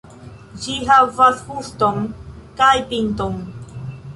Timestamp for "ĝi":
0.61-0.77